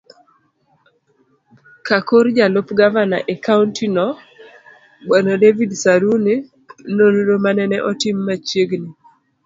kakor 1.87 2.25
jalup 2.37 2.67
Gavana 2.79 3.17
e 3.33 3.35
kaonti 3.45 3.85
no 3.95 4.07
Bw.David 5.05 5.71
Saruni 5.83 6.35
nonro 6.95 7.33
manene 7.45 7.77
otim 7.89 8.17
machiegni 8.27 8.91